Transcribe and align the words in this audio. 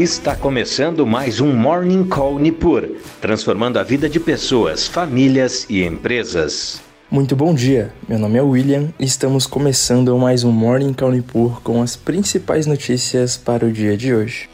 Está 0.00 0.34
começando 0.34 1.06
mais 1.06 1.42
um 1.42 1.52
Morning 1.52 2.08
Call 2.08 2.38
Nipur, 2.38 2.88
transformando 3.20 3.78
a 3.78 3.82
vida 3.82 4.08
de 4.08 4.18
pessoas, 4.18 4.86
famílias 4.86 5.66
e 5.68 5.84
empresas. 5.84 6.80
Muito 7.10 7.36
bom 7.36 7.52
dia, 7.52 7.92
meu 8.08 8.18
nome 8.18 8.38
é 8.38 8.42
William 8.42 8.88
e 8.98 9.04
estamos 9.04 9.46
começando 9.46 10.16
mais 10.16 10.42
um 10.42 10.50
Morning 10.50 10.94
Call 10.94 11.12
Nipur 11.12 11.60
com 11.60 11.82
as 11.82 11.96
principais 11.96 12.64
notícias 12.64 13.36
para 13.36 13.66
o 13.66 13.70
dia 13.70 13.94
de 13.94 14.14
hoje. 14.14 14.48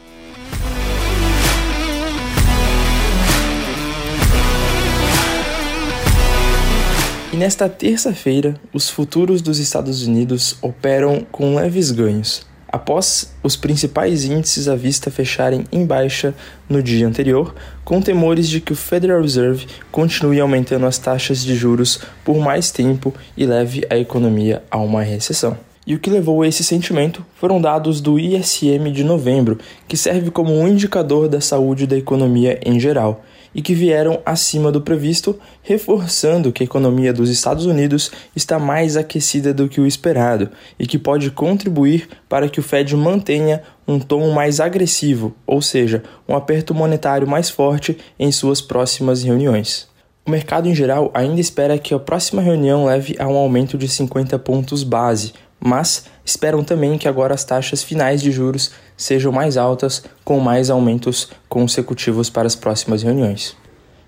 E 7.31 7.37
nesta 7.37 7.69
terça-feira, 7.69 8.59
os 8.73 8.89
futuros 8.89 9.41
dos 9.41 9.59
Estados 9.59 10.05
Unidos 10.05 10.57
operam 10.61 11.25
com 11.31 11.55
leves 11.55 11.89
ganhos, 11.91 12.45
após 12.67 13.33
os 13.41 13.55
principais 13.55 14.25
índices 14.25 14.67
à 14.67 14.75
vista 14.75 15.09
fecharem 15.09 15.65
em 15.71 15.85
baixa 15.85 16.33
no 16.69 16.83
dia 16.83 17.07
anterior, 17.07 17.55
com 17.83 18.01
temores 18.01 18.49
de 18.49 18.59
que 18.59 18.73
o 18.73 18.75
Federal 18.75 19.21
Reserve 19.21 19.67
continue 19.91 20.39
aumentando 20.39 20.85
as 20.85 20.97
taxas 20.97 21.43
de 21.43 21.55
juros 21.55 21.99
por 22.23 22.37
mais 22.37 22.71
tempo 22.71 23.13
e 23.35 23.45
leve 23.45 23.85
a 23.89 23.97
economia 23.97 24.63
a 24.69 24.77
uma 24.77 25.01
recessão. 25.01 25.57
E 25.85 25.95
o 25.95 25.99
que 25.99 26.09
levou 26.09 26.41
a 26.41 26.47
esse 26.47 26.65
sentimento 26.65 27.25
foram 27.35 27.61
dados 27.61 28.01
do 28.01 28.19
ISM 28.19 28.91
de 28.91 29.05
novembro, 29.05 29.57
que 29.87 29.95
serve 29.95 30.29
como 30.29 30.53
um 30.53 30.67
indicador 30.67 31.29
da 31.29 31.39
saúde 31.39 31.87
da 31.87 31.97
economia 31.97 32.59
em 32.65 32.77
geral 32.77 33.23
e 33.57 33.61
que 33.63 33.73
vieram 33.73 34.21
acima 34.23 34.71
do 34.71 34.79
previsto, 34.79 35.35
reforçando 35.63 36.51
que 36.51 36.61
a 36.61 36.65
economia 36.65 37.11
dos 37.11 37.27
Estados 37.27 37.65
Unidos 37.65 38.11
está 38.35 38.59
mais 38.59 38.95
aquecida 38.95 39.51
do 39.51 39.67
que 39.67 39.81
o 39.81 39.87
esperado 39.87 40.51
e 40.77 40.85
que 40.85 40.99
pode 40.99 41.31
contribuir 41.31 42.07
para 42.29 42.47
que 42.47 42.59
o 42.59 42.63
Fed 42.63 42.95
mantenha 42.95 43.63
um 43.87 43.97
tom 43.99 44.29
mais 44.29 44.59
agressivo, 44.59 45.35
ou 45.47 45.59
seja, 45.59 46.03
um 46.29 46.35
aperto 46.35 46.75
monetário 46.75 47.27
mais 47.27 47.49
forte 47.49 47.97
em 48.19 48.31
suas 48.31 48.61
próximas 48.61 49.23
reuniões. 49.23 49.87
O 50.23 50.29
mercado 50.29 50.67
em 50.67 50.75
geral 50.75 51.09
ainda 51.13 51.41
espera 51.41 51.79
que 51.79 51.95
a 51.95 51.99
próxima 51.99 52.41
reunião 52.43 52.85
leve 52.85 53.15
a 53.17 53.27
um 53.27 53.37
aumento 53.37 53.75
de 53.75 53.87
50 53.87 54.37
pontos 54.37 54.83
base, 54.83 55.33
mas 55.59 56.05
esperam 56.23 56.63
também 56.63 56.97
que 56.97 57.07
agora 57.07 57.33
as 57.33 57.43
taxas 57.43 57.83
finais 57.83 58.21
de 58.21 58.31
juros 58.31 58.71
sejam 58.95 59.31
mais 59.31 59.57
altas, 59.57 60.03
com 60.23 60.39
mais 60.39 60.69
aumentos 60.69 61.29
consecutivos 61.47 62.29
para 62.29 62.47
as 62.47 62.55
próximas 62.55 63.03
reuniões. 63.03 63.55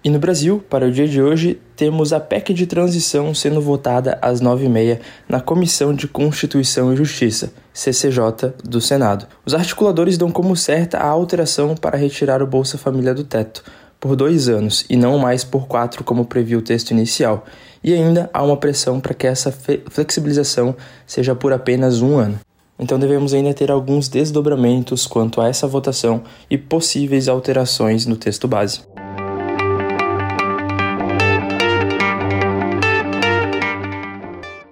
E 0.01 0.09
no 0.09 0.17
Brasil, 0.17 0.63
para 0.69 0.87
o 0.87 0.91
dia 0.91 1.07
de 1.07 1.21
hoje, 1.21 1.59
temos 1.75 2.13
a 2.13 2.21
PEC 2.21 2.53
de 2.53 2.65
transição 2.65 3.33
sendo 3.33 3.59
votada 3.59 4.17
às 4.21 4.41
9h30 4.41 4.99
na 5.27 5.41
Comissão 5.41 5.93
de 5.93 6.07
Constituição 6.07 6.93
e 6.93 6.95
Justiça, 6.95 7.51
CCJ, 7.73 8.53
do 8.63 8.79
Senado. 8.79 9.27
Os 9.45 9.53
articuladores 9.53 10.17
dão 10.17 10.31
como 10.31 10.55
certa 10.55 10.99
a 10.99 11.07
alteração 11.07 11.75
para 11.75 11.97
retirar 11.97 12.41
o 12.41 12.47
Bolsa 12.47 12.77
Família 12.77 13.13
do 13.13 13.25
teto, 13.25 13.61
por 13.99 14.15
dois 14.15 14.47
anos 14.47 14.85
e 14.89 14.95
não 14.95 15.17
mais 15.17 15.43
por 15.43 15.67
quatro, 15.67 16.03
como 16.03 16.25
previu 16.25 16.59
o 16.59 16.61
texto 16.61 16.91
inicial, 16.91 17.45
e 17.83 17.93
ainda 17.93 18.29
há 18.33 18.43
uma 18.43 18.57
pressão 18.57 18.99
para 18.99 19.13
que 19.13 19.27
essa 19.27 19.51
flexibilização 19.51 20.75
seja 21.05 21.35
por 21.35 21.51
apenas 21.51 22.01
um 22.01 22.17
ano. 22.17 22.39
Então 22.79 22.97
devemos 22.97 23.33
ainda 23.33 23.53
ter 23.53 23.69
alguns 23.69 24.07
desdobramentos 24.07 25.05
quanto 25.05 25.41
a 25.41 25.49
essa 25.49 25.67
votação 25.67 26.23
e 26.49 26.57
possíveis 26.57 27.27
alterações 27.27 28.05
no 28.05 28.15
texto 28.15 28.47
base. 28.47 28.81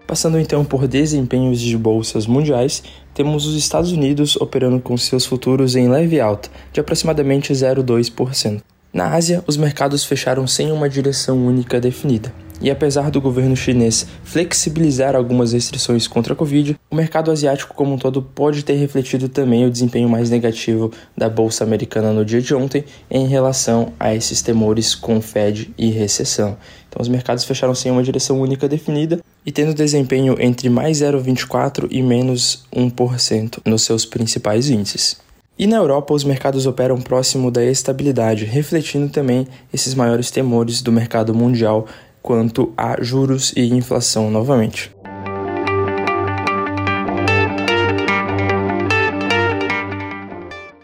Passando 0.07 0.39
então 0.39 0.63
por 0.63 0.87
desempenhos 0.87 1.59
de 1.59 1.77
bolsas 1.77 2.25
mundiais, 2.25 2.81
temos 3.13 3.45
os 3.45 3.55
Estados 3.55 3.91
Unidos 3.91 4.37
operando 4.37 4.79
com 4.79 4.95
seus 4.95 5.25
futuros 5.25 5.75
em 5.75 5.89
leve 5.89 6.21
alta, 6.21 6.49
de 6.71 6.79
aproximadamente 6.79 7.51
0,2%. 7.51 8.61
Na 8.97 9.13
Ásia, 9.13 9.43
os 9.45 9.57
mercados 9.57 10.03
fecharam 10.03 10.47
sem 10.47 10.71
uma 10.71 10.89
direção 10.89 11.37
única 11.45 11.79
definida. 11.79 12.33
E 12.59 12.71
apesar 12.71 13.11
do 13.11 13.21
governo 13.21 13.55
chinês 13.55 14.07
flexibilizar 14.23 15.15
algumas 15.15 15.53
restrições 15.53 16.07
contra 16.07 16.33
a 16.33 16.35
Covid, 16.35 16.75
o 16.89 16.95
mercado 16.95 17.29
asiático 17.29 17.75
como 17.75 17.93
um 17.93 17.97
todo 17.99 18.23
pode 18.23 18.65
ter 18.65 18.73
refletido 18.73 19.29
também 19.29 19.67
o 19.67 19.69
desempenho 19.69 20.09
mais 20.09 20.31
negativo 20.31 20.91
da 21.15 21.29
bolsa 21.29 21.63
americana 21.63 22.11
no 22.11 22.25
dia 22.25 22.41
de 22.41 22.55
ontem 22.55 22.85
em 23.07 23.27
relação 23.27 23.93
a 23.99 24.15
esses 24.15 24.41
temores 24.41 24.95
com 24.95 25.21
Fed 25.21 25.71
e 25.77 25.91
recessão. 25.91 26.57
Então 26.89 26.99
os 26.99 27.07
mercados 27.07 27.43
fecharam 27.43 27.75
sem 27.75 27.91
uma 27.91 28.01
direção 28.01 28.41
única 28.41 28.67
definida 28.67 29.19
e 29.45 29.51
tendo 29.51 29.75
desempenho 29.75 30.35
entre 30.39 30.71
mais 30.71 31.01
0,24 31.01 31.87
e 31.91 32.01
menos 32.01 32.65
1% 32.75 33.59
nos 33.63 33.83
seus 33.83 34.07
principais 34.07 34.71
índices. 34.71 35.26
E 35.59 35.65
na 35.65 35.77
Europa, 35.77 36.13
os 36.13 36.23
mercados 36.23 36.67
operam 36.67 37.01
próximo 37.01 37.49
da 37.49 37.65
estabilidade, 37.65 38.45
refletindo 38.45 39.09
também 39.09 39.47
esses 39.73 39.95
maiores 39.95 40.29
temores 40.29 40.83
do 40.83 40.91
mercado 40.91 41.33
mundial 41.33 41.87
quanto 42.21 42.71
a 42.77 43.01
juros 43.01 43.53
e 43.55 43.73
inflação 43.73 44.29
novamente. 44.29 44.95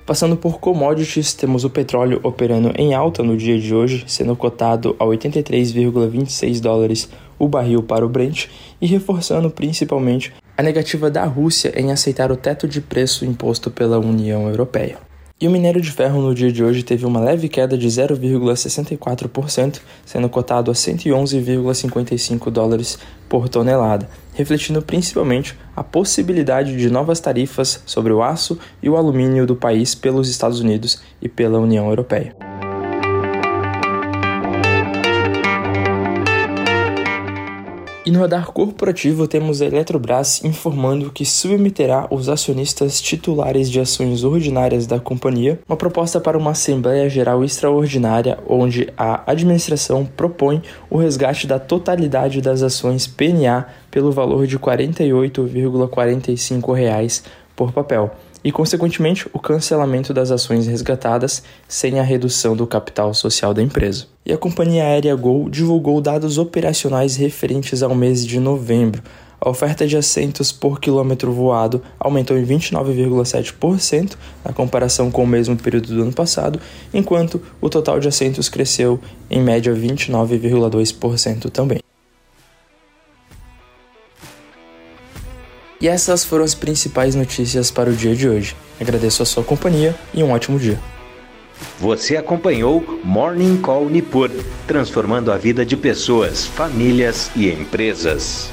Passando 0.08 0.36
por 0.36 0.60
commodities, 0.60 1.34
temos 1.34 1.64
o 1.64 1.70
petróleo 1.70 2.20
operando 2.24 2.74
em 2.76 2.94
alta 2.94 3.22
no 3.22 3.38
dia 3.38 3.60
de 3.60 3.74
hoje, 3.76 4.04
sendo 4.08 4.36
cotado 4.36 4.96
a 5.00 5.06
83,26 5.06 6.60
dólares 6.60 7.10
o 7.38 7.48
barril 7.48 7.84
para 7.84 8.06
o 8.06 8.10
Brent 8.10 8.48
e 8.82 8.88
reforçando 8.88 9.50
principalmente 9.50 10.34
a 10.56 10.62
negativa 10.62 11.09
da 11.09 11.25
Rússia 11.25 11.74
em 11.75 11.91
aceitar 11.91 12.31
o 12.31 12.38
teto 12.38 12.68
de 12.68 12.80
preço 12.80 13.25
imposto 13.25 13.72
pela 13.72 13.97
União 14.00 14.47
Europeia. 14.47 14.97
E 15.41 15.47
o 15.47 15.52
minério 15.52 15.81
de 15.81 15.91
ferro 15.91 16.22
no 16.22 16.34
dia 16.34 16.52
de 16.52 16.64
hoje 16.64 16.84
teve 16.84 17.06
uma 17.06 17.19
leve 17.19 17.50
queda 17.50 17.78
de 17.78 17.88
0,64%, 17.88 19.81
sendo 20.06 20.30
cotado 20.30 20.72
a 20.72 20.74
111,55 20.74 22.50
dólares 22.50 23.00
por 23.28 23.50
tonelada, 23.50 24.08
refletindo 24.34 24.81
principalmente 24.81 25.58
a 25.75 25.84
possibilidade 25.84 26.78
de 26.78 26.90
novas 26.90 27.19
tarifas 27.19 27.81
sobre 27.86 28.13
o 28.13 28.22
aço 28.22 28.58
e 28.81 28.90
o 28.90 28.96
alumínio 28.96 29.46
do 29.46 29.56
país 29.56 29.96
pelos 29.96 30.30
Estados 30.30 30.59
Unidos 30.59 31.02
e 31.22 31.28
pela 31.28 31.59
União 31.59 31.90
Europeia. 31.90 32.53
E 38.06 38.12
no 38.12 38.19
radar 38.19 38.47
corporativo 38.47 39.30
temos 39.30 39.62
a 39.62 39.66
Eletrobras 39.66 40.44
informando 40.44 41.09
que 41.09 41.24
submeterá 41.24 42.06
os 42.12 42.28
acionistas 42.28 43.02
titulares 43.02 43.72
de 43.72 43.80
ações 43.80 44.25
ordinárias 44.25 44.86
da 44.86 45.00
companhia 45.00 45.62
uma 45.66 45.78
proposta 45.78 46.19
para 46.19 46.38
uma 46.38 46.52
Assembleia 46.52 47.09
Geral 47.09 47.46
Extraordinária, 47.46 48.40
onde 48.46 48.92
a 48.97 49.31
administração 49.31 50.06
propõe 50.06 50.62
o 50.90 50.97
resgate 50.97 51.47
da 51.47 51.59
totalidade 51.59 52.42
das 52.42 52.62
ações 52.62 53.08
PNA 53.08 53.68
pelo 53.90 54.12
valor 54.12 54.47
de 54.47 54.58
R$ 54.58 54.63
48,45 54.63 57.24
por 57.56 57.72
papel 57.72 58.12
e, 58.44 58.52
consequentemente, 58.52 59.28
o 59.31 59.40
cancelamento 59.40 60.14
das 60.14 60.31
ações 60.31 60.68
resgatadas 60.68 61.44
sem 61.68 62.00
a 62.00 62.04
redução 62.04 62.56
do 62.56 62.68
capital 62.68 63.14
social 63.14 63.54
da 63.54 63.62
empresa. 63.62 64.06
E 64.26 64.34
a 64.34 64.38
companhia 64.38 64.84
aérea 64.84 65.16
Gol 65.16 65.50
divulgou 65.50 66.02
dados 66.02 66.38
operacionais 66.38 67.16
referentes 67.16 67.81
ao 67.81 67.96
mês 67.96 68.26
de 68.26 68.40
novembro. 68.40 69.02
A 69.40 69.50
oferta 69.50 69.86
de 69.86 69.98
assentos 69.98 70.54
por 70.54 70.80
quilômetro 70.80 71.34
voado 71.34 71.81
aumentou 72.00 72.38
em 72.38 72.46
29,7% 72.46 74.14
na 74.46 74.54
comparação 74.54 75.12
com 75.12 75.25
o 75.25 75.28
mesmo 75.28 75.58
período 75.58 75.94
do 75.94 76.02
ano 76.02 76.14
passado, 76.14 76.62
enquanto 76.94 77.42
o 77.60 77.70
total 77.70 78.00
de 78.00 78.08
assentos 78.08 78.48
cresceu 78.48 79.02
em 79.30 79.42
média 79.42 79.74
29,2% 79.74 81.50
também. 81.50 81.83
E 85.84 85.88
essas 85.90 86.24
foram 86.24 86.46
as 86.46 86.56
principais 86.56 87.14
notícias 87.14 87.69
para 87.69 87.90
o 87.90 87.94
dia 87.94 88.16
de 88.16 88.30
hoje. 88.30 88.56
Agradeço 88.80 89.22
a 89.22 89.25
sua 89.25 89.44
companhia 89.44 89.94
e 90.13 90.24
um 90.24 90.31
ótimo 90.31 90.57
dia. 90.57 90.80
Você 91.78 92.16
acompanhou 92.16 93.02
Morning 93.04 93.57
Call 93.57 93.90
Nipur, 93.90 94.31
transformando 94.66 95.30
a 95.30 95.36
vida 95.36 95.66
de 95.66 95.75
pessoas, 95.75 96.46
famílias 96.46 97.30
e 97.36 97.50
empresas. 97.50 98.50